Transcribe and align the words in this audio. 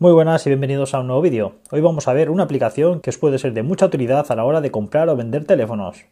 Muy 0.00 0.12
buenas 0.12 0.46
y 0.46 0.50
bienvenidos 0.50 0.94
a 0.94 1.00
un 1.00 1.08
nuevo 1.08 1.20
vídeo. 1.22 1.54
Hoy 1.72 1.80
vamos 1.80 2.06
a 2.06 2.12
ver 2.12 2.30
una 2.30 2.44
aplicación 2.44 3.00
que 3.00 3.10
os 3.10 3.18
puede 3.18 3.36
ser 3.40 3.52
de 3.52 3.64
mucha 3.64 3.86
utilidad 3.86 4.24
a 4.30 4.36
la 4.36 4.44
hora 4.44 4.60
de 4.60 4.70
comprar 4.70 5.08
o 5.08 5.16
vender 5.16 5.44
teléfonos. 5.44 6.04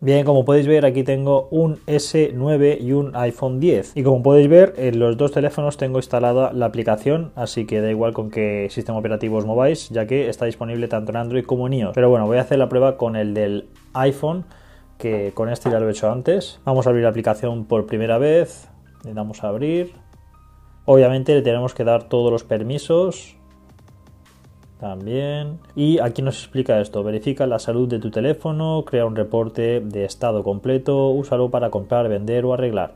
Bien, 0.00 0.24
como 0.24 0.44
podéis 0.44 0.66
ver 0.66 0.84
aquí 0.84 1.04
tengo 1.04 1.46
un 1.52 1.76
S9 1.86 2.80
y 2.80 2.90
un 2.90 3.14
iPhone 3.14 3.60
10 3.60 3.92
y 3.96 4.02
como 4.02 4.20
podéis 4.20 4.48
ver 4.48 4.74
en 4.78 4.98
los 4.98 5.16
dos 5.16 5.30
teléfonos 5.30 5.76
tengo 5.76 6.00
instalada 6.00 6.52
la 6.52 6.66
aplicación 6.66 7.30
así 7.36 7.66
que 7.66 7.80
da 7.80 7.88
igual 7.88 8.14
con 8.14 8.32
qué 8.32 8.66
sistema 8.70 8.98
operativo 8.98 9.36
os 9.36 9.46
mováis 9.46 9.90
ya 9.90 10.08
que 10.08 10.28
está 10.28 10.46
disponible 10.46 10.88
tanto 10.88 11.12
en 11.12 11.18
Android 11.18 11.44
como 11.44 11.68
en 11.68 11.74
iOS 11.74 11.92
pero 11.94 12.10
bueno 12.10 12.26
voy 12.26 12.38
a 12.38 12.40
hacer 12.40 12.58
la 12.58 12.68
prueba 12.68 12.96
con 12.96 13.14
el 13.14 13.34
del 13.34 13.68
iPhone 13.92 14.44
que 14.98 15.32
con 15.32 15.48
este 15.48 15.70
ya 15.70 15.80
lo 15.80 15.88
he 15.88 15.92
hecho 15.92 16.10
antes. 16.10 16.60
Vamos 16.64 16.86
a 16.86 16.90
abrir 16.90 17.04
la 17.04 17.10
aplicación 17.10 17.64
por 17.64 17.86
primera 17.86 18.18
vez. 18.18 18.68
Le 19.04 19.14
damos 19.14 19.44
a 19.44 19.48
abrir. 19.48 19.94
Obviamente 20.84 21.34
le 21.34 21.42
tenemos 21.42 21.72
que 21.72 21.84
dar 21.84 22.08
todos 22.08 22.30
los 22.32 22.44
permisos. 22.44 23.36
También. 24.80 25.58
Y 25.74 25.98
aquí 26.00 26.22
nos 26.22 26.38
explica 26.38 26.80
esto. 26.80 27.02
Verifica 27.02 27.46
la 27.46 27.58
salud 27.58 27.88
de 27.88 27.98
tu 27.98 28.10
teléfono, 28.10 28.84
crea 28.84 29.06
un 29.06 29.16
reporte 29.16 29.80
de 29.80 30.04
estado 30.04 30.42
completo, 30.42 31.08
úsalo 31.08 31.50
para 31.50 31.70
comprar, 31.70 32.08
vender 32.08 32.44
o 32.44 32.52
arreglar. 32.52 32.94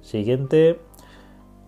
Siguiente. 0.00 0.78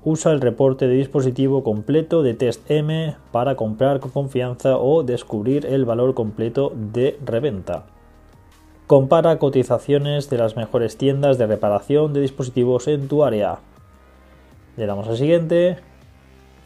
Usa 0.07 0.33
el 0.33 0.43
reporte 0.43 0.87
de 0.87 0.97
dispositivo 0.97 1.65
completo 1.65 2.23
de 2.23 2.35
test 2.35 2.71
M 2.71 3.17
para 3.33 3.57
comprar 3.57 4.01
con 4.01 4.11
confianza 4.11 4.77
o 4.77 5.03
descubrir 5.03 5.65
el 5.65 5.87
valor 5.87 6.13
completo 6.13 6.73
de 6.75 7.19
reventa. 7.25 7.87
Compara 8.87 9.39
cotizaciones 9.39 10.29
de 10.29 10.37
las 10.37 10.57
mejores 10.57 10.99
tiendas 10.99 11.39
de 11.39 11.47
reparación 11.47 12.13
de 12.13 12.21
dispositivos 12.21 12.87
en 12.87 13.09
tu 13.09 13.25
área. 13.25 13.61
Le 14.77 14.85
damos 14.85 15.09
al 15.09 15.17
siguiente 15.17 15.79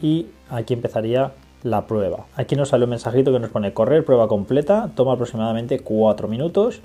y 0.01 0.25
aquí 0.49 0.73
empezaría 0.73 1.31
la 1.63 1.87
prueba. 1.87 2.25
Aquí 2.35 2.57
nos 2.57 2.69
sale 2.69 2.83
un 2.83 2.89
mensajito 2.89 3.31
que 3.31 3.39
nos 3.39 3.51
pone 3.51 3.73
correr 3.73 4.03
prueba 4.03 4.27
completa, 4.27 4.89
toma 4.95 5.13
aproximadamente 5.13 5.79
4 5.79 6.27
minutos 6.27 6.81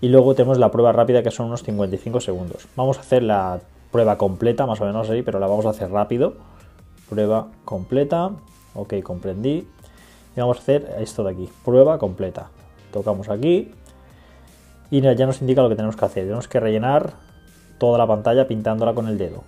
y 0.00 0.08
luego 0.08 0.34
tenemos 0.34 0.58
la 0.58 0.70
prueba 0.70 0.92
rápida 0.92 1.22
que 1.22 1.30
son 1.30 1.48
unos 1.48 1.62
55 1.62 2.20
segundos. 2.20 2.66
Vamos 2.74 2.96
a 2.96 3.00
hacer 3.00 3.22
la 3.22 3.60
prueba 3.92 4.16
completa, 4.16 4.64
más 4.64 4.80
o 4.80 4.86
menos 4.86 5.10
ahí, 5.10 5.20
pero 5.20 5.38
la 5.40 5.46
vamos 5.46 5.66
a 5.66 5.70
hacer 5.70 5.90
rápido. 5.90 6.36
Prueba 7.10 7.48
completa, 7.66 8.30
ok, 8.74 8.94
comprendí. 9.02 9.66
Y 10.34 10.40
vamos 10.40 10.56
a 10.56 10.60
hacer 10.60 10.96
esto 11.00 11.22
de 11.22 11.32
aquí, 11.32 11.50
prueba 11.66 11.98
completa. 11.98 12.48
Tocamos 12.92 13.28
aquí 13.28 13.72
y 14.90 15.00
ya 15.00 15.26
nos 15.26 15.40
indica 15.40 15.62
lo 15.62 15.68
que 15.68 15.76
tenemos 15.76 15.96
que 15.96 16.04
hacer. 16.04 16.24
Tenemos 16.24 16.48
que 16.48 16.60
rellenar 16.60 17.12
toda 17.78 17.98
la 17.98 18.06
pantalla 18.06 18.46
pintándola 18.46 18.94
con 18.94 19.08
el 19.08 19.18
dedo. 19.18 19.44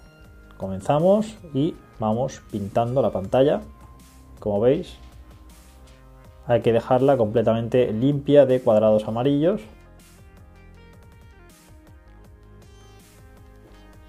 Comenzamos 0.57 1.37
y 1.53 1.75
vamos 1.98 2.41
pintando 2.51 3.03
la 3.03 3.11
pantalla. 3.11 3.61
Como 4.39 4.61
veis, 4.61 4.97
hay 6.47 6.61
que 6.61 6.73
dejarla 6.73 7.17
completamente 7.17 7.93
limpia 7.93 8.47
de 8.47 8.61
cuadrados 8.61 9.07
amarillos. 9.09 9.61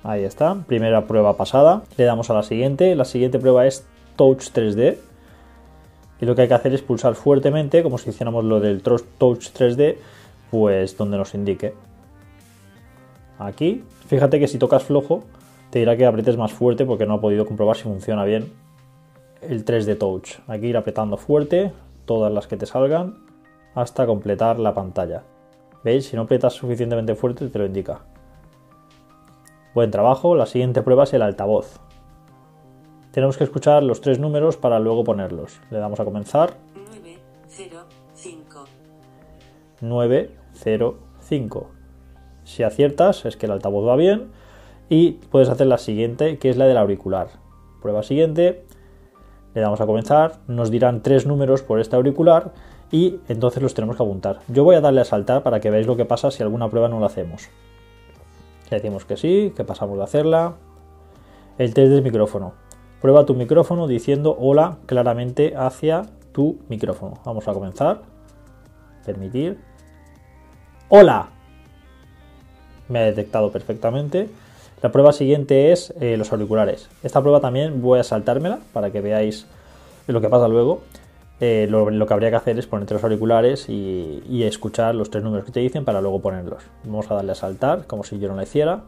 Ahí 0.04 0.23
está, 0.23 0.56
primera 0.67 1.08
prueba 1.08 1.38
pasada. 1.38 1.84
Le 1.98 2.04
damos 2.04 2.30
a 2.30 2.34
la 2.34 2.44
siguiente. 2.44 2.95
La 2.95 3.06
siguiente 3.06 3.39
prueba 3.39 3.66
es 3.66 3.88
Touch 4.16 4.50
3D. 4.54 4.98
Y 6.22 6.26
lo 6.26 6.36
que 6.36 6.44
hay 6.44 6.48
que 6.48 6.54
hacer 6.54 6.73
es 6.73 6.81
pulsar 6.81 7.16
fuertemente, 7.16 7.84
como 7.84 7.98
si 7.98 8.09
hiciéramos 8.09 8.44
lo 8.44 8.59
del 8.59 8.81
Touch 8.81 9.50
3D, 9.50 9.98
pues 10.54 10.96
donde 10.96 11.18
nos 11.18 11.34
indique. 11.34 11.73
Aquí, 13.40 13.84
fíjate 14.06 14.40
que 14.40 14.48
si 14.48 14.60
tocas 14.60 14.84
flojo, 14.84 15.23
te 15.72 15.80
dirá 15.80 15.98
que 15.98 16.06
aprietes 16.06 16.38
más 16.38 16.54
fuerte 16.54 16.86
porque 16.86 17.08
no 17.08 17.16
ha 17.16 17.22
podido 17.22 17.48
comprobar 17.48 17.76
si 17.76 17.86
funciona 17.86 18.23
bien 18.23 18.54
el 19.42 19.66
3D 19.66 19.98
Touch. 19.98 20.34
Aquí 20.48 20.68
ir 20.68 20.78
apretando 20.78 21.17
fuerte, 21.17 21.73
todas 22.05 22.32
las 22.32 22.45
que 22.45 22.55
te 22.55 22.67
salgan, 22.67 23.26
hasta 23.73 24.05
completar 24.05 24.60
la 24.60 24.76
pantalla. 24.76 25.23
¿Veis? 25.83 26.05
Si 26.05 26.16
no 26.16 26.22
aprietas 26.22 26.54
suficientemente 26.54 27.16
fuerte, 27.16 27.48
te 27.48 27.58
lo 27.58 27.66
indica. 27.66 28.02
Buen 29.73 29.89
trabajo. 29.89 30.36
La 30.36 30.45
siguiente 30.45 30.83
prueba 30.83 31.06
es 31.06 31.14
el 31.16 31.23
altavoz. 31.23 31.80
Tenemos 33.11 33.38
que 33.38 33.44
escuchar 33.44 33.82
los 33.82 34.02
tres 34.02 34.20
números 34.20 34.58
para 34.58 34.77
luego 34.77 35.04
ponerlos. 35.04 35.60
Le 35.72 35.80
damos 35.80 36.00
a 36.00 36.06
comenzar. 36.06 36.54
9, 36.76 37.17
0, 37.48 37.86
5. 37.89 37.92
9, 39.82 40.32
0,5. 40.64 41.66
Si 42.44 42.64
aciertas 42.64 43.26
es 43.26 43.38
que 43.38 43.45
el 43.45 43.52
altavoz 43.52 43.88
va 43.88 43.95
bien 43.95 44.32
y 44.89 45.14
puedes 45.32 45.50
hacer 45.50 45.67
la 45.67 45.78
siguiente 45.78 46.38
que 46.38 46.50
es 46.50 46.58
la 46.58 46.66
del 46.66 46.78
auricular. 46.78 47.28
Prueba 47.82 48.04
siguiente, 48.04 48.64
le 49.54 49.62
damos 49.62 49.82
a 49.82 49.86
comenzar, 49.86 50.39
nos 50.48 50.72
dirán 50.72 51.02
tres 51.04 51.26
números 51.26 51.62
por 51.62 51.80
este 51.80 51.95
auricular 51.95 52.54
y 52.92 53.20
entonces 53.28 53.62
los 53.62 53.73
tenemos 53.73 53.98
que 53.98 54.04
apuntar. 54.04 54.39
Yo 54.48 54.64
voy 54.64 54.76
a 54.76 54.82
darle 54.82 55.02
a 55.02 55.06
saltar 55.06 55.44
para 55.44 55.60
que 55.60 55.70
veáis 55.70 55.88
lo 55.88 55.95
que 55.95 56.06
pasa 56.06 56.32
si 56.32 56.44
alguna 56.44 56.70
prueba 56.70 56.89
no 56.89 57.00
la 57.00 57.08
hacemos. 57.08 57.50
Le 58.70 58.78
decimos 58.78 59.06
que 59.06 59.17
sí, 59.17 59.54
que 59.56 59.64
pasamos 59.64 59.98
de 59.98 60.04
hacerla. 60.04 60.56
El 61.58 61.73
test 61.73 61.92
del 61.92 62.02
micrófono. 62.02 62.54
Prueba 63.02 63.26
tu 63.26 63.36
micrófono 63.36 63.88
diciendo 63.88 64.36
hola 64.39 64.78
claramente 64.86 65.56
hacia 65.56 66.04
tu 66.32 66.60
micrófono. 66.70 67.16
Vamos 67.26 67.48
a 67.48 67.54
comenzar. 67.54 68.13
Permitir. 69.05 69.58
Hola. 70.89 71.30
Me 72.89 72.99
ha 72.99 73.03
detectado 73.03 73.52
perfectamente. 73.52 74.30
La 74.81 74.91
prueba 74.91 75.14
siguiente 75.14 75.71
es 75.71 75.93
eh, 76.02 76.17
los 76.17 76.31
auriculares. 76.31 76.89
Esta 77.03 77.21
prueba 77.21 77.39
también 77.39 77.81
voy 77.81 77.99
a 77.99 78.03
saltármela 78.03 78.59
para 78.73 78.91
que 78.91 79.02
veáis 79.02 79.47
lo 80.08 80.19
que 80.19 80.30
pasa 80.30 80.47
luego. 80.47 80.81
Eh, 81.39 81.67
lo, 81.69 82.05
que 82.05 82.14
habría 82.14 82.30
que 82.30 82.36
hacer 82.36 82.59
es 82.59 82.67
ponerte 82.67 82.93
los 82.93 83.03
auriculares 83.03 83.67
y, 83.67 84.43
escuchar 84.43 84.95
los 84.95 85.09
tres 85.09 85.23
números 85.23 85.45
que 85.45 85.52
te 85.52 85.59
dicen 85.59 85.83
para 85.83 86.02
luego 86.02 86.21
ponerlos. 86.21 86.64
Vamos 86.83 87.09
a 87.09 87.15
darle 87.15 87.31
a 87.31 87.35
saltar, 87.35 87.87
como 87.87 88.03
si 88.03 88.20
yo 88.20 88.30
no 88.30 88.35
lo 88.35 88.43
hiciera. 88.43 88.83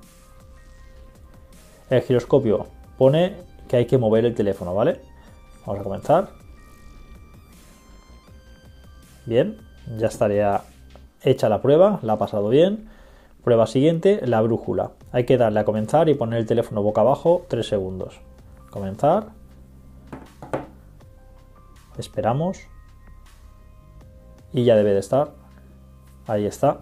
El 1.89 2.01
giroscopio 2.01 2.67
pone 2.97 3.33
que 3.67 3.77
hay 3.77 3.85
que 3.85 3.97
mover 3.97 4.25
el 4.25 4.35
teléfono, 4.35 4.73
¿vale? 4.73 4.99
Vamos 5.65 5.81
a 5.81 5.83
comenzar. 5.83 6.29
Bien, 9.25 9.57
ya 9.97 10.07
estaría 10.07 10.61
hecha 11.21 11.49
la 11.49 11.61
prueba, 11.61 11.99
la 12.01 12.13
ha 12.13 12.17
pasado 12.17 12.49
bien. 12.49 12.89
Prueba 13.43 13.67
siguiente, 13.67 14.21
la 14.25 14.41
brújula. 14.41 14.91
Hay 15.11 15.25
que 15.25 15.37
darle 15.37 15.59
a 15.59 15.65
comenzar 15.65 16.09
y 16.09 16.15
poner 16.15 16.39
el 16.39 16.45
teléfono 16.45 16.81
boca 16.81 17.01
abajo 17.01 17.45
3 17.47 17.67
segundos. 17.67 18.19
Comenzar. 18.71 19.27
Esperamos. 21.97 22.67
Y 24.51 24.63
ya 24.63 24.75
debe 24.75 24.93
de 24.93 24.99
estar. 24.99 25.29
Ahí 26.27 26.45
está. 26.45 26.79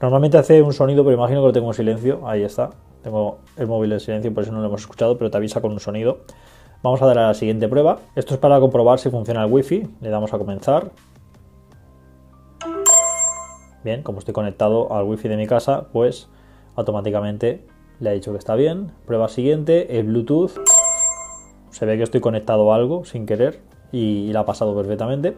Normalmente 0.00 0.38
hace 0.38 0.62
un 0.62 0.72
sonido, 0.72 1.04
pero 1.04 1.16
imagino 1.16 1.40
que 1.40 1.46
lo 1.48 1.52
tengo 1.52 1.68
en 1.68 1.74
silencio. 1.74 2.26
Ahí 2.26 2.42
está. 2.42 2.70
Tengo 3.02 3.38
el 3.56 3.66
móvil 3.66 3.92
en 3.92 4.00
silencio, 4.00 4.32
por 4.34 4.42
eso 4.42 4.52
no 4.52 4.60
lo 4.60 4.66
hemos 4.66 4.80
escuchado, 4.80 5.16
pero 5.16 5.30
te 5.30 5.36
avisa 5.36 5.60
con 5.60 5.72
un 5.72 5.80
sonido. 5.80 6.18
Vamos 6.82 7.00
a 7.02 7.06
dar 7.06 7.18
a 7.18 7.26
la 7.28 7.34
siguiente 7.34 7.68
prueba. 7.68 7.98
Esto 8.14 8.34
es 8.34 8.40
para 8.40 8.58
comprobar 8.58 8.98
si 8.98 9.10
funciona 9.10 9.44
el 9.44 9.52
wifi. 9.52 9.86
Le 10.00 10.10
damos 10.10 10.32
a 10.34 10.38
comenzar. 10.38 10.90
Bien, 13.86 14.02
como 14.02 14.18
estoy 14.18 14.34
conectado 14.34 14.92
al 14.92 15.04
wifi 15.04 15.28
de 15.28 15.36
mi 15.36 15.46
casa, 15.46 15.86
pues 15.92 16.28
automáticamente 16.74 17.62
le 18.00 18.10
ha 18.10 18.12
dicho 18.14 18.32
que 18.32 18.38
está 18.38 18.56
bien. 18.56 18.90
Prueba 19.06 19.28
siguiente, 19.28 20.00
el 20.00 20.06
Bluetooth. 20.06 20.50
Se 21.70 21.86
ve 21.86 21.96
que 21.96 22.02
estoy 22.02 22.20
conectado 22.20 22.72
a 22.72 22.74
algo 22.74 23.04
sin 23.04 23.26
querer 23.26 23.60
y, 23.92 24.32
la 24.32 24.40
ha 24.40 24.44
pasado 24.44 24.74
perfectamente. 24.74 25.36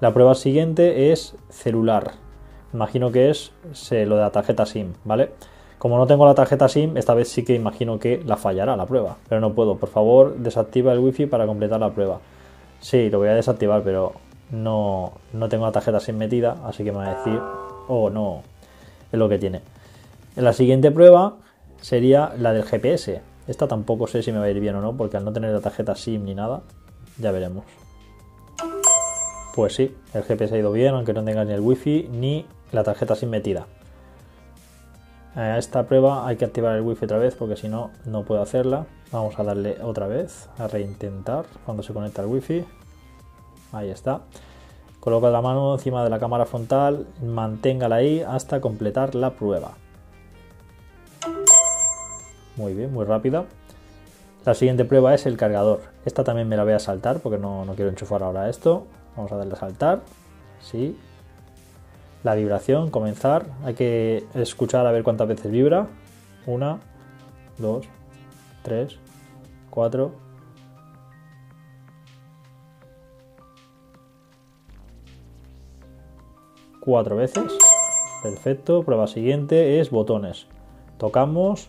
La 0.00 0.12
prueba 0.12 0.34
siguiente 0.34 1.10
es 1.10 1.36
celular. 1.48 2.10
Imagino 2.74 3.12
que 3.12 3.30
es 3.30 3.54
lo 3.90 4.16
de 4.16 4.20
la 4.20 4.30
tarjeta 4.30 4.66
SIM, 4.66 4.92
¿vale? 5.04 5.30
Como 5.78 5.96
no 5.96 6.06
tengo 6.06 6.26
la 6.26 6.34
tarjeta 6.34 6.68
SIM, 6.68 6.98
esta 6.98 7.14
vez 7.14 7.28
sí 7.28 7.46
que 7.46 7.54
imagino 7.54 7.98
que 7.98 8.22
la 8.26 8.36
fallará 8.36 8.76
la 8.76 8.84
prueba. 8.84 9.16
Pero 9.26 9.40
no 9.40 9.54
puedo. 9.54 9.76
Por 9.76 9.88
favor, 9.88 10.36
desactiva 10.36 10.92
el 10.92 10.98
wifi 10.98 11.24
para 11.24 11.46
completar 11.46 11.80
la 11.80 11.94
prueba. 11.94 12.20
Sí, 12.78 13.08
lo 13.08 13.20
voy 13.20 13.28
a 13.28 13.34
desactivar, 13.34 13.82
pero 13.82 14.12
no, 14.50 15.12
no 15.32 15.48
tengo 15.48 15.64
la 15.64 15.72
tarjeta 15.72 15.98
SIM 15.98 16.18
metida, 16.18 16.58
así 16.66 16.84
que 16.84 16.92
me 16.92 16.98
va 16.98 17.06
a 17.06 17.14
decir 17.14 17.40
o 17.88 18.10
no 18.10 18.42
es 19.12 19.18
lo 19.18 19.28
que 19.28 19.38
tiene. 19.38 19.62
La 20.36 20.52
siguiente 20.52 20.90
prueba 20.90 21.36
sería 21.80 22.32
la 22.38 22.52
del 22.52 22.64
GPS. 22.64 23.22
Esta 23.46 23.68
tampoco 23.68 24.06
sé 24.06 24.22
si 24.22 24.32
me 24.32 24.38
va 24.38 24.44
a 24.44 24.50
ir 24.50 24.60
bien 24.60 24.74
o 24.74 24.80
no, 24.80 24.96
porque 24.96 25.16
al 25.16 25.24
no 25.24 25.32
tener 25.32 25.52
la 25.52 25.60
tarjeta 25.60 25.94
SIM 25.94 26.24
ni 26.24 26.34
nada, 26.34 26.62
ya 27.18 27.30
veremos. 27.32 27.64
Pues 29.54 29.74
sí, 29.74 29.96
el 30.12 30.22
GPS 30.24 30.54
ha 30.54 30.58
ido 30.58 30.72
bien, 30.72 30.94
aunque 30.94 31.14
no 31.14 31.24
tenga 31.24 31.44
ni 31.44 31.52
el 31.52 31.60
wifi 31.60 32.08
ni 32.12 32.44
la 32.72 32.84
tarjeta 32.84 33.14
SIM 33.14 33.30
metida. 33.30 33.66
A 35.34 35.58
esta 35.58 35.86
prueba 35.86 36.26
hay 36.26 36.36
que 36.36 36.46
activar 36.46 36.74
el 36.76 36.82
wifi 36.82 37.04
otra 37.04 37.18
vez 37.18 37.34
porque 37.34 37.56
si 37.56 37.68
no, 37.68 37.90
no 38.06 38.24
puedo 38.24 38.40
hacerla. 38.40 38.86
Vamos 39.12 39.38
a 39.38 39.44
darle 39.44 39.76
otra 39.82 40.06
vez 40.06 40.48
a 40.58 40.66
reintentar 40.66 41.44
cuando 41.64 41.82
se 41.82 41.92
conecta 41.92 42.22
el 42.22 42.28
wifi. 42.28 42.64
Ahí 43.72 43.90
está. 43.90 44.22
Coloca 45.06 45.30
la 45.30 45.40
mano 45.40 45.74
encima 45.74 46.02
de 46.02 46.10
la 46.10 46.18
cámara 46.18 46.46
frontal, 46.46 47.06
manténgala 47.22 47.94
ahí 47.94 48.22
hasta 48.26 48.60
completar 48.60 49.14
la 49.14 49.34
prueba. 49.34 49.74
Muy 52.56 52.74
bien, 52.74 52.92
muy 52.92 53.04
rápida. 53.04 53.44
La 54.44 54.54
siguiente 54.54 54.84
prueba 54.84 55.14
es 55.14 55.24
el 55.26 55.36
cargador. 55.36 55.82
Esta 56.04 56.24
también 56.24 56.48
me 56.48 56.56
la 56.56 56.64
voy 56.64 56.72
a 56.72 56.80
saltar 56.80 57.20
porque 57.20 57.38
no, 57.38 57.64
no 57.64 57.76
quiero 57.76 57.88
enchufar 57.88 58.24
ahora 58.24 58.48
esto. 58.50 58.88
Vamos 59.16 59.30
a 59.30 59.36
darle 59.36 59.52
a 59.52 59.58
saltar. 59.58 60.00
Sí. 60.60 60.98
La 62.24 62.34
vibración, 62.34 62.90
comenzar. 62.90 63.46
Hay 63.64 63.74
que 63.74 64.24
escuchar 64.34 64.88
a 64.88 64.90
ver 64.90 65.04
cuántas 65.04 65.28
veces 65.28 65.52
vibra. 65.52 65.86
Una, 66.46 66.80
dos, 67.58 67.86
tres, 68.64 68.98
cuatro. 69.70 70.25
Cuatro 76.86 77.16
veces. 77.16 77.58
Perfecto. 78.22 78.84
Prueba 78.84 79.08
siguiente 79.08 79.80
es 79.80 79.90
botones. 79.90 80.46
Tocamos 80.98 81.68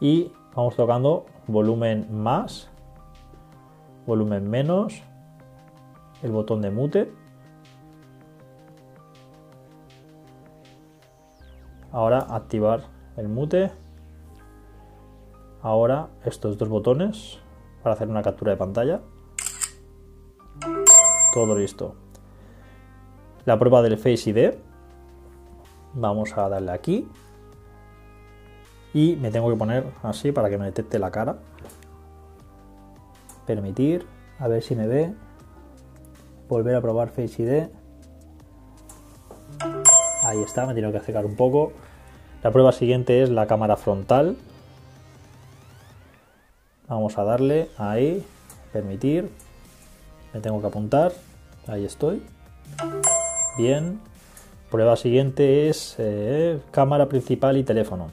y 0.00 0.32
vamos 0.54 0.76
tocando 0.76 1.24
volumen 1.46 2.06
más, 2.10 2.68
volumen 4.06 4.50
menos, 4.50 5.02
el 6.22 6.30
botón 6.30 6.60
de 6.60 6.70
mute. 6.70 7.10
Ahora 11.90 12.18
activar 12.18 12.82
el 13.16 13.30
mute. 13.30 13.72
Ahora 15.62 16.10
estos 16.22 16.58
dos 16.58 16.68
botones 16.68 17.38
para 17.82 17.94
hacer 17.94 18.10
una 18.10 18.20
captura 18.20 18.50
de 18.50 18.58
pantalla. 18.58 19.00
Todo 21.32 21.56
listo. 21.56 22.03
La 23.44 23.58
prueba 23.58 23.82
del 23.82 23.98
Face 23.98 24.30
ID. 24.30 24.54
Vamos 25.92 26.36
a 26.36 26.48
darle 26.48 26.72
aquí 26.72 27.08
y 28.94 29.16
me 29.16 29.30
tengo 29.30 29.50
que 29.50 29.56
poner 29.56 29.84
así 30.02 30.32
para 30.32 30.48
que 30.48 30.56
me 30.56 30.64
detecte 30.64 30.98
la 30.98 31.10
cara. 31.10 31.36
Permitir, 33.46 34.06
a 34.38 34.48
ver 34.48 34.62
si 34.62 34.74
me 34.74 34.86
ve. 34.86 35.12
Volver 36.48 36.74
a 36.74 36.80
probar 36.80 37.08
Face 37.10 37.42
ID. 37.42 37.68
Ahí 40.22 40.40
está, 40.42 40.64
me 40.64 40.74
tengo 40.74 40.90
que 40.90 40.98
acercar 40.98 41.26
un 41.26 41.36
poco. 41.36 41.72
La 42.42 42.50
prueba 42.50 42.72
siguiente 42.72 43.22
es 43.22 43.30
la 43.30 43.46
cámara 43.46 43.76
frontal. 43.76 44.36
Vamos 46.88 47.18
a 47.18 47.24
darle 47.24 47.68
ahí, 47.76 48.24
permitir. 48.72 49.30
Me 50.32 50.40
tengo 50.40 50.60
que 50.60 50.66
apuntar. 50.66 51.12
Ahí 51.66 51.84
estoy. 51.84 52.22
Bien. 53.56 54.00
Prueba 54.70 54.96
siguiente 54.96 55.68
es 55.68 55.94
eh, 55.98 56.58
cámara 56.72 57.08
principal 57.08 57.56
y 57.56 57.62
teléfono. 57.62 58.08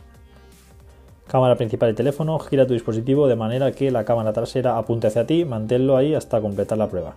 Cámara 1.26 1.56
principal 1.56 1.90
y 1.90 1.96
teléfono, 1.96 2.38
gira 2.38 2.68
tu 2.68 2.74
dispositivo 2.74 3.28
de 3.28 3.36
manera 3.36 3.72
que 3.72 3.90
la 3.90 4.06
cámara 4.06 4.34
trasera 4.34 4.78
apunte 4.78 5.08
hacia 5.08 5.26
ti, 5.26 5.46
manténlo 5.46 5.98
ahí 5.98 6.14
hasta 6.14 6.40
completar 6.40 6.78
la 6.78 6.90
prueba. 6.90 7.16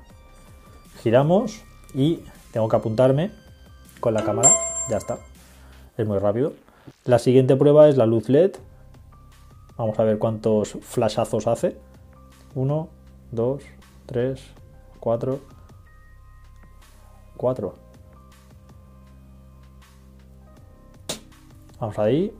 Giramos 1.03 1.63
y 1.93 2.21
tengo 2.53 2.69
que 2.69 2.77
apuntarme 2.77 3.33
con 4.01 4.15
la 4.15 4.25
cámara, 4.25 4.49
ya 4.89 4.97
está. 4.97 5.19
Es 5.99 6.07
muy 6.07 6.19
rápido. 6.19 6.55
La 7.05 7.19
siguiente 7.19 7.57
prueba 7.57 7.89
es 7.89 7.99
la 7.99 8.07
luz 8.07 8.31
LED. 8.31 8.53
Vamos 9.77 9.99
a 9.99 10.05
ver 10.05 10.19
cuántos 10.19 10.79
flashazos 10.81 11.47
hace. 11.47 11.77
1, 12.55 12.89
2, 13.33 13.63
3, 14.07 14.41
4, 15.01 15.41
4. 17.37 17.84
Vamos 21.85 21.99
ahí, 21.99 22.33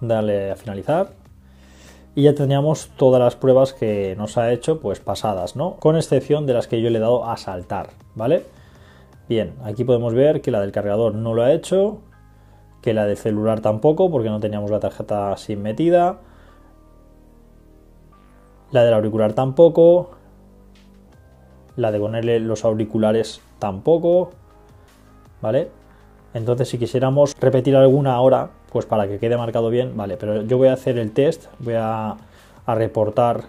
Dale 0.00 0.50
a 0.50 0.56
finalizar. 0.56 1.10
Y 2.14 2.22
ya 2.22 2.34
teníamos 2.34 2.88
todas 2.96 3.20
las 3.20 3.36
pruebas 3.36 3.74
que 3.74 4.14
nos 4.16 4.38
ha 4.38 4.50
hecho 4.50 4.80
pues 4.80 4.98
pasadas, 4.98 5.56
¿no? 5.56 5.74
Con 5.74 5.94
excepción 5.94 6.46
de 6.46 6.54
las 6.54 6.66
que 6.66 6.80
yo 6.80 6.88
le 6.88 6.96
he 6.96 7.00
dado 7.02 7.26
a 7.26 7.36
saltar, 7.36 7.90
¿vale? 8.14 8.46
Bien, 9.28 9.52
aquí 9.62 9.84
podemos 9.84 10.14
ver 10.14 10.40
que 10.40 10.50
la 10.50 10.62
del 10.62 10.72
cargador 10.72 11.14
no 11.16 11.34
lo 11.34 11.42
ha 11.42 11.52
hecho, 11.52 11.98
que 12.80 12.94
la 12.94 13.04
del 13.04 13.18
celular 13.18 13.60
tampoco, 13.60 14.10
porque 14.10 14.30
no 14.30 14.40
teníamos 14.40 14.70
la 14.70 14.80
tarjeta 14.80 15.36
SIM 15.36 15.60
metida. 15.60 16.20
La 18.70 18.84
del 18.84 18.94
auricular 18.94 19.34
tampoco. 19.34 20.12
La 21.76 21.92
de 21.92 22.00
ponerle 22.00 22.40
los 22.40 22.64
auriculares 22.64 23.42
tampoco. 23.58 24.30
¿Vale? 25.42 25.79
Entonces, 26.32 26.68
si 26.68 26.78
quisiéramos 26.78 27.34
repetir 27.40 27.74
alguna 27.74 28.14
ahora, 28.14 28.50
pues 28.70 28.86
para 28.86 29.08
que 29.08 29.18
quede 29.18 29.36
marcado 29.36 29.68
bien, 29.70 29.96
vale, 29.96 30.16
pero 30.16 30.42
yo 30.42 30.58
voy 30.58 30.68
a 30.68 30.74
hacer 30.74 30.98
el 30.98 31.12
test, 31.12 31.46
voy 31.58 31.74
a, 31.76 32.16
reportar, 32.66 33.42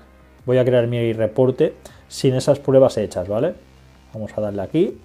voy 0.48 0.58
a 0.58 0.66
crear 0.66 0.88
mi 0.88 1.14
reporte 1.14 1.76
sin 2.08 2.34
esas 2.34 2.58
pruebas 2.58 2.98
hechas, 2.98 3.28
¿vale? 3.28 3.54
Vamos 4.14 4.36
a 4.36 4.42
darle 4.42 4.64
aquí. 4.64 4.98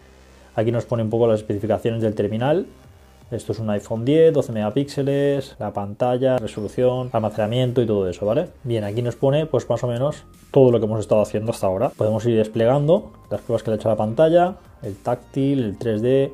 Aquí 0.55 0.73
nos 0.73 0.87
pone 0.87 1.03
un 1.03 1.11
poco 1.11 1.27
las 1.27 1.41
especificaciones 1.41 2.01
del 2.01 2.15
terminal. 2.15 2.67
Esto 3.31 3.53
es 3.53 3.59
un 3.59 3.69
iPhone 3.69 4.07
10, 4.07 4.33
12 4.33 4.53
megapíxeles, 4.53 5.57
la 5.59 5.73
pantalla, 5.73 6.39
resolución, 6.39 7.11
almacenamiento 7.13 7.83
y 7.83 7.87
todo 7.87 8.09
eso, 8.09 8.25
¿vale? 8.25 8.49
Bien, 8.63 8.85
aquí 8.85 9.03
nos 9.03 9.17
pone 9.17 9.45
pues 9.45 9.69
más 9.69 9.85
o 9.85 9.89
menos 9.89 10.25
todo 10.51 10.71
lo 10.71 10.79
que 10.79 10.87
hemos 10.87 11.01
estado 11.01 11.21
haciendo 11.21 11.51
hasta 11.51 11.67
ahora. 11.67 11.91
Podemos 11.91 12.25
ir 12.25 12.37
desplegando 12.37 13.13
las 13.31 13.43
pruebas 13.43 13.63
que 13.63 13.71
le 13.71 13.77
he 13.77 13.79
hecho 13.79 13.89
a 13.89 13.93
la 13.93 13.97
pantalla, 13.99 14.55
el 14.83 14.97
táctil, 14.97 15.63
el 15.63 15.79
3D, 15.79 16.31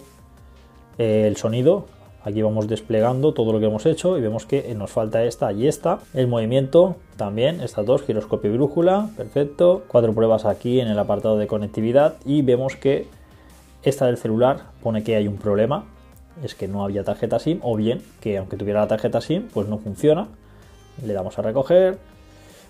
el 0.98 1.36
sonido. 1.36 1.86
Aquí 2.24 2.40
vamos 2.40 2.68
desplegando 2.68 3.34
todo 3.34 3.52
lo 3.52 3.58
que 3.58 3.66
hemos 3.66 3.84
hecho 3.84 4.16
y 4.16 4.20
vemos 4.20 4.46
que 4.46 4.72
nos 4.76 4.90
falta 4.90 5.24
esta 5.24 5.52
y 5.52 5.66
esta. 5.66 5.98
El 6.14 6.28
movimiento 6.28 6.96
también, 7.16 7.60
estas 7.60 7.84
dos, 7.84 8.02
giroscopio 8.02 8.52
y 8.52 8.54
brújula, 8.54 9.10
perfecto. 9.16 9.82
Cuatro 9.88 10.12
pruebas 10.12 10.44
aquí 10.44 10.78
en 10.78 10.86
el 10.86 10.98
apartado 10.98 11.36
de 11.36 11.48
conectividad 11.48 12.14
y 12.24 12.42
vemos 12.42 12.76
que 12.76 13.08
esta 13.82 14.06
del 14.06 14.18
celular 14.18 14.66
pone 14.84 15.02
que 15.02 15.16
hay 15.16 15.26
un 15.26 15.36
problema, 15.36 15.86
es 16.44 16.54
que 16.54 16.68
no 16.68 16.84
había 16.84 17.02
tarjeta 17.02 17.40
SIM 17.40 17.58
o 17.62 17.76
bien 17.76 18.02
que 18.20 18.38
aunque 18.38 18.56
tuviera 18.56 18.80
la 18.80 18.86
tarjeta 18.86 19.20
SIM 19.20 19.48
pues 19.52 19.66
no 19.66 19.78
funciona. 19.78 20.28
Le 21.04 21.12
damos 21.14 21.36
a 21.40 21.42
recoger. 21.42 21.98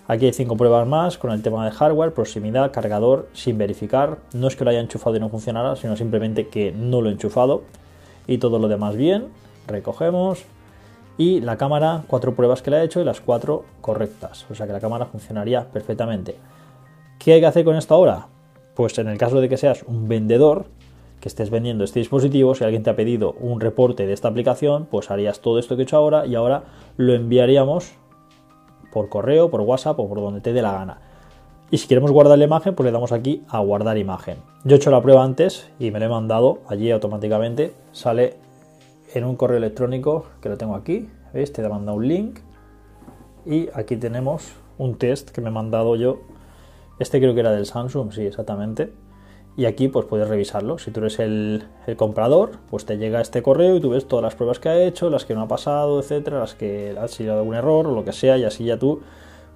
Aquí 0.07 0.25
hay 0.25 0.33
cinco 0.33 0.57
pruebas 0.57 0.87
más 0.87 1.19
con 1.19 1.31
el 1.31 1.43
tema 1.43 1.63
de 1.63 1.71
hardware, 1.71 2.13
proximidad, 2.13 2.71
cargador 2.71 3.29
sin 3.33 3.59
verificar. 3.59 4.17
No 4.33 4.47
es 4.47 4.55
que 4.55 4.63
lo 4.63 4.71
haya 4.71 4.79
enchufado 4.79 5.15
y 5.15 5.19
no 5.19 5.29
funcionara, 5.29 5.75
sino 5.75 5.95
simplemente 5.95 6.47
que 6.47 6.71
no 6.71 7.01
lo 7.01 7.09
he 7.09 7.13
enchufado 7.13 7.61
y 8.27 8.37
todo 8.37 8.59
lo 8.59 8.67
demás 8.67 8.95
bien. 8.95 9.27
Recogemos 9.67 10.43
y 11.17 11.41
la 11.41 11.57
cámara, 11.57 12.03
cuatro 12.07 12.33
pruebas 12.35 12.61
que 12.61 12.71
le 12.71 12.77
he 12.77 12.83
hecho 12.83 12.99
y 12.99 13.05
las 13.05 13.21
cuatro 13.21 13.65
correctas. 13.81 14.45
O 14.49 14.55
sea 14.55 14.65
que 14.65 14.73
la 14.73 14.79
cámara 14.79 15.05
funcionaría 15.05 15.65
perfectamente. 15.65 16.35
¿Qué 17.19 17.33
hay 17.33 17.39
que 17.39 17.47
hacer 17.47 17.63
con 17.63 17.75
esto 17.75 17.93
ahora? 17.93 18.27
Pues 18.75 18.97
en 18.97 19.07
el 19.07 19.17
caso 19.17 19.39
de 19.39 19.49
que 19.49 19.57
seas 19.57 19.83
un 19.83 20.07
vendedor 20.07 20.65
que 21.19 21.29
estés 21.29 21.49
vendiendo 21.49 21.85
este 21.85 21.99
dispositivo, 21.99 22.53
si 22.53 22.65
alguien 22.65 22.83
te 22.83 22.89
ha 22.89 22.95
pedido 22.95 23.33
un 23.39 23.61
reporte 23.61 24.05
de 24.05 24.13
esta 24.13 24.27
aplicación, 24.27 24.87
pues 24.91 25.09
harías 25.09 25.39
todo 25.39 25.57
esto 25.59 25.75
que 25.75 25.83
he 25.83 25.85
hecho 25.85 25.95
ahora 25.95 26.25
y 26.25 26.35
ahora 26.35 26.63
lo 26.97 27.13
enviaríamos 27.13 27.93
por 28.91 29.07
correo, 29.07 29.49
por 29.49 29.61
WhatsApp 29.61 29.99
o 29.99 30.09
por 30.09 30.19
donde 30.19 30.41
te 30.41 30.51
dé 30.51 30.61
la 30.61 30.73
gana. 30.73 31.01
Y 31.73 31.79
si 31.79 31.87
queremos 31.87 32.11
guardar 32.11 32.37
la 32.37 32.43
imagen, 32.43 32.75
pues 32.75 32.85
le 32.85 32.91
damos 32.91 33.11
aquí 33.11 33.41
a 33.49 33.57
guardar 33.57 33.97
imagen. 33.97 34.37
Yo 34.63 34.75
he 34.75 34.77
hecho 34.77 34.91
la 34.91 35.01
prueba 35.01 35.23
antes 35.23 35.71
y 35.79 35.89
me 35.89 35.97
la 35.97 36.05
he 36.05 36.07
mandado 36.07 36.59
allí 36.67 36.91
automáticamente. 36.91 37.73
Sale 37.93 38.35
en 39.15 39.23
un 39.23 39.35
correo 39.35 39.57
electrónico 39.57 40.27
que 40.39 40.49
lo 40.49 40.57
tengo 40.59 40.75
aquí. 40.75 41.09
¿Veis? 41.33 41.51
Te 41.51 41.67
manda 41.67 41.91
un 41.91 42.07
link. 42.07 42.41
Y 43.47 43.69
aquí 43.73 43.97
tenemos 43.97 44.53
un 44.77 44.99
test 44.99 45.31
que 45.31 45.41
me 45.41 45.49
he 45.49 45.51
mandado 45.51 45.95
yo. 45.95 46.19
Este 46.99 47.19
creo 47.19 47.33
que 47.33 47.39
era 47.39 47.49
del 47.49 47.65
Samsung, 47.65 48.11
sí, 48.11 48.21
exactamente. 48.21 48.93
Y 49.57 49.65
aquí 49.65 49.87
pues 49.87 50.05
puedes 50.05 50.27
revisarlo. 50.27 50.77
Si 50.77 50.91
tú 50.91 50.99
eres 50.99 51.17
el, 51.17 51.63
el, 51.87 51.97
comprador, 51.97 52.59
pues 52.69 52.85
te 52.85 52.99
llega 52.99 53.19
este 53.19 53.41
correo 53.41 53.77
y 53.77 53.81
tú 53.81 53.89
ves 53.89 54.07
todas 54.07 54.21
las 54.21 54.35
pruebas 54.35 54.59
que 54.59 54.69
ha 54.69 54.79
hecho, 54.83 55.09
las 55.09 55.25
que 55.25 55.33
no 55.33 55.41
ha 55.41 55.47
pasado, 55.47 55.99
etcétera, 56.01 56.37
las 56.37 56.53
que 56.53 56.95
ha 56.95 57.07
sido 57.07 57.33
algún 57.33 57.55
error 57.55 57.87
o 57.87 57.95
lo 57.95 58.05
que 58.05 58.13
sea, 58.13 58.37
y 58.37 58.43
así 58.43 58.63
ya 58.63 58.77
tú 58.77 59.01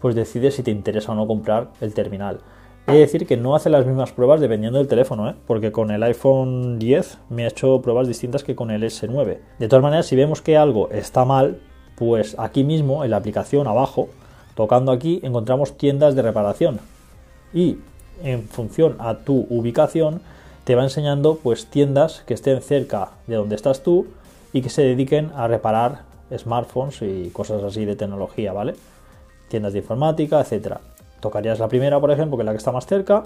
pues 0.02 0.16
decides 0.16 0.56
si 0.56 0.64
te 0.64 0.72
interesa 0.72 1.12
o 1.12 1.16
no 1.16 1.28
comprar 1.28 1.70
el 1.82 1.94
terminal. 1.94 2.40
He 2.88 2.94
de 2.94 3.00
decir 3.00 3.28
que 3.28 3.36
no 3.36 3.56
hace 3.56 3.70
las 3.70 3.86
mismas 3.86 4.14
pruebas 4.14 4.40
dependiendo 4.40 4.80
del 4.80 4.88
teléfono, 4.88 5.30
¿eh? 5.30 5.36
porque 5.46 5.74
con 5.74 5.92
el 5.92 6.02
iPhone 6.04 6.80
10 6.80 7.18
me 7.30 7.44
ha 7.44 7.50
hecho 7.50 7.82
pruebas 7.82 8.08
distintas 8.08 8.46
que 8.46 8.56
con 8.56 8.72
el 8.72 8.84
S9. 8.84 9.40
De 9.60 9.68
todas 9.68 9.84
maneras, 9.84 10.06
si 10.06 10.16
vemos 10.16 10.42
que 10.42 10.56
algo 10.56 10.90
está 10.90 11.26
mal, 11.26 11.60
pues 11.98 12.36
aquí 12.40 12.64
mismo 12.64 13.04
en 13.04 13.12
la 13.12 13.18
aplicación 13.18 13.68
abajo, 13.68 14.08
tocando 14.56 14.94
aquí, 14.94 15.20
encontramos 15.24 15.78
tiendas 15.78 16.16
de 16.16 16.22
reparación. 16.22 16.80
Y 17.54 17.80
en 18.24 18.44
función 18.44 18.96
a 19.00 19.16
tu 19.16 19.48
ubicación, 19.50 20.22
te 20.64 20.76
va 20.76 20.84
enseñando 20.84 21.40
pues 21.42 21.66
tiendas 21.66 22.24
que 22.26 22.34
estén 22.34 22.62
cerca 22.62 23.12
de 23.28 23.36
donde 23.36 23.56
estás 23.56 23.84
tú 23.84 24.08
y 24.54 24.62
que 24.62 24.70
se 24.70 24.84
dediquen 24.84 25.32
a 25.36 25.48
reparar 25.48 26.04
smartphones 26.36 27.02
y 27.02 27.30
cosas 27.32 27.64
así 27.64 27.86
de 27.86 27.96
tecnología, 27.96 28.54
¿vale? 28.54 28.76
Tiendas 29.48 29.74
de 29.74 29.80
informática, 29.80 30.40
etcétera. 30.40 30.82
Tocarías 31.20 31.60
la 31.60 31.68
primera, 31.68 32.00
por 32.00 32.12
ejemplo, 32.12 32.38
que 32.38 32.42
es 32.42 32.46
la 32.46 32.52
que 32.52 32.58
está 32.58 32.72
más 32.72 32.86
cerca, 32.86 33.24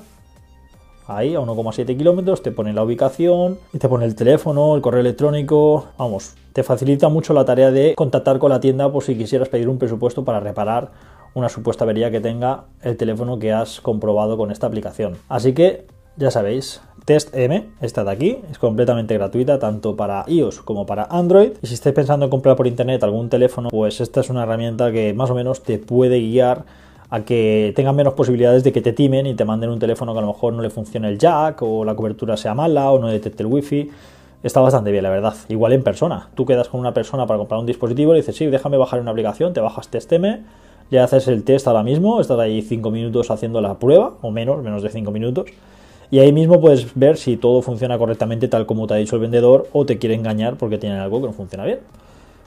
ahí 1.08 1.36
a 1.36 1.40
1,7 1.40 1.98
kilómetros, 1.98 2.42
te 2.42 2.52
pone 2.52 2.74
la 2.74 2.84
ubicación 2.84 3.60
y 3.74 3.80
te 3.80 3.90
pone 3.90 4.06
el 4.06 4.16
teléfono, 4.16 4.76
el 4.76 4.82
correo 4.82 5.02
electrónico, 5.02 5.88
vamos, 5.98 6.36
te 6.54 6.64
facilita 6.64 7.10
mucho 7.10 7.34
la 7.34 7.46
tarea 7.46 7.72
de 7.72 7.96
contactar 7.96 8.40
con 8.40 8.50
la 8.50 8.60
tienda 8.60 8.92
por 8.92 9.04
si 9.04 9.18
quisieras 9.18 9.50
pedir 9.50 9.70
un 9.70 9.78
presupuesto 9.78 10.24
para 10.24 10.40
reparar 10.40 10.92
una 11.34 11.50
supuesta 11.50 11.86
avería 11.86 12.12
que 12.12 12.20
tenga 12.20 12.66
el 12.82 12.98
teléfono 12.98 13.40
que 13.40 13.54
has 13.54 13.80
comprobado 13.80 14.38
con 14.38 14.52
esta 14.52 14.68
aplicación. 14.68 15.18
Así 15.30 15.54
que 15.54 15.86
ya 16.18 16.32
sabéis, 16.32 16.82
Test 17.06 17.36
M, 17.36 17.70
esta 17.82 18.04
de 18.04 18.12
aquí, 18.12 18.38
es 18.52 18.60
completamente 18.60 19.16
gratuita 19.16 19.58
tanto 19.58 19.96
para 19.96 20.24
iOS 20.28 20.62
como 20.62 20.86
para 20.86 21.06
Android. 21.06 21.54
Y 21.62 21.68
si 21.68 21.74
estáis 21.74 21.96
pensando 21.96 22.26
en 22.26 22.30
comprar 22.30 22.56
por 22.56 22.68
internet 22.68 23.04
algún 23.04 23.30
teléfono, 23.30 23.70
pues 23.70 24.02
esta 24.02 24.22
es 24.22 24.30
una 24.30 24.44
herramienta 24.44 24.92
que 24.92 25.14
más 25.14 25.30
o 25.32 25.36
menos 25.36 25.64
te 25.64 25.80
puede 25.80 26.20
guiar 26.20 26.66
a 27.10 27.26
que 27.26 27.74
tengan 27.76 27.96
menos 27.96 28.14
posibilidades 28.14 28.64
de 28.64 28.72
que 28.72 28.82
te 28.82 28.94
timen 28.94 29.28
y 29.28 29.34
te 29.34 29.46
manden 29.46 29.70
un 29.70 29.80
teléfono 29.80 30.14
que 30.14 30.20
a 30.20 30.22
lo 30.22 30.28
mejor 30.28 30.54
no 30.54 30.62
le 30.62 30.70
funcione 30.70 31.10
el 31.10 31.18
jack 31.18 31.62
o 31.62 31.84
la 31.84 31.96
cobertura 31.96 32.38
sea 32.38 32.54
mala 32.54 32.92
o 32.92 33.00
no 33.00 33.08
detecte 33.08 33.44
el 33.44 33.48
wifi. 33.48 33.90
Está 34.44 34.60
bastante 34.62 34.92
bien, 34.92 35.04
la 35.04 35.10
verdad. 35.10 35.34
Igual 35.50 35.74
en 35.74 35.84
persona. 35.84 36.30
Tú 36.36 36.46
quedas 36.46 36.70
con 36.70 36.80
una 36.80 36.94
persona 36.94 37.28
para 37.28 37.38
comprar 37.38 37.60
un 37.60 37.66
dispositivo 37.66 38.14
y 38.14 38.18
dices, 38.18 38.36
sí, 38.36 38.46
déjame 38.46 38.78
bajar 38.78 39.02
una 39.02 39.12
aplicación, 39.12 39.54
te 39.54 39.60
bajas 39.60 39.90
TestM, 39.90 40.44
le 40.90 41.00
haces 41.00 41.28
el 41.28 41.44
test 41.44 41.68
ahora 41.68 41.84
mismo, 41.84 42.22
estás 42.22 42.40
ahí 42.40 42.62
5 42.62 42.92
minutos 42.92 43.30
haciendo 43.30 43.60
la 43.60 43.80
prueba, 43.80 44.14
o 44.22 44.32
menos, 44.32 44.64
menos 44.64 44.82
de 44.82 44.90
5 44.90 45.12
minutos, 45.12 45.48
y 46.12 46.20
ahí 46.20 46.34
mismo 46.34 46.60
puedes 46.60 46.94
ver 46.94 47.18
si 47.18 47.38
todo 47.38 47.62
funciona 47.62 47.98
correctamente 47.98 48.50
tal 48.50 48.66
como 48.66 48.86
te 48.86 48.94
ha 48.94 48.98
dicho 48.98 49.16
el 49.16 49.22
vendedor 49.22 49.68
o 49.72 49.86
te 49.86 49.98
quiere 49.98 50.14
engañar 50.14 50.58
porque 50.58 50.78
tiene 50.78 51.00
algo 51.00 51.22
que 51.22 51.28
no 51.28 51.34
funciona 51.34 51.66
bien. 51.66 51.80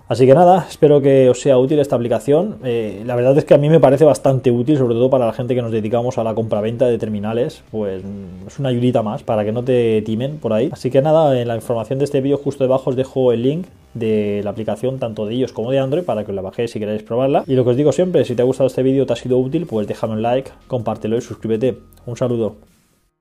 Así 0.06 0.26
que 0.26 0.34
nada, 0.34 0.66
espero 0.68 1.00
que 1.00 1.30
os 1.30 1.40
sea 1.40 1.56
útil 1.56 1.78
esta 1.78 1.96
aplicación. 1.96 2.56
Eh, 2.62 3.02
la 3.06 3.16
verdad 3.16 3.38
es 3.38 3.46
que 3.46 3.54
a 3.54 3.58
mí 3.58 3.70
me 3.70 3.80
parece 3.80 4.04
bastante 4.04 4.50
útil, 4.50 4.76
sobre 4.76 4.94
todo 4.94 5.08
para 5.08 5.24
la 5.24 5.32
gente 5.32 5.54
que 5.54 5.62
nos 5.62 5.72
dedicamos 5.72 6.18
a 6.18 6.24
la 6.24 6.34
compraventa 6.34 6.86
de 6.86 6.98
terminales. 6.98 7.62
Pues 7.70 8.04
mm, 8.04 8.46
es 8.46 8.58
una 8.58 8.68
ayudita 8.68 9.02
más 9.02 9.22
para 9.22 9.46
que 9.46 9.52
no 9.52 9.64
te 9.64 10.02
timen 10.02 10.36
por 10.36 10.52
ahí. 10.52 10.68
Así 10.70 10.90
que 10.90 11.00
nada, 11.00 11.40
en 11.40 11.48
la 11.48 11.56
información 11.56 11.98
de 11.98 12.04
este 12.04 12.20
vídeo 12.20 12.36
justo 12.36 12.64
debajo 12.64 12.90
os 12.90 12.96
dejo 12.96 13.32
el 13.32 13.42
link 13.42 13.66
de 13.94 14.42
la 14.44 14.50
aplicación 14.50 14.98
tanto 14.98 15.24
de 15.24 15.36
ellos 15.36 15.52
como 15.52 15.70
de 15.70 15.78
Android 15.78 16.04
para 16.04 16.24
que 16.24 16.32
os 16.32 16.34
la 16.34 16.42
bajéis 16.42 16.72
si 16.72 16.78
queréis 16.78 17.02
probarla. 17.02 17.44
Y 17.46 17.54
lo 17.54 17.64
que 17.64 17.70
os 17.70 17.76
digo 17.76 17.90
siempre, 17.90 18.26
si 18.26 18.34
te 18.34 18.42
ha 18.42 18.44
gustado 18.44 18.66
este 18.66 18.82
vídeo, 18.82 19.06
te 19.06 19.14
ha 19.14 19.16
sido 19.16 19.38
útil, 19.38 19.64
pues 19.64 19.86
déjame 19.86 20.12
un 20.12 20.22
like, 20.22 20.50
compártelo 20.66 21.16
y 21.16 21.22
suscríbete. 21.22 21.78
Un 22.04 22.18
saludo. 22.18 22.73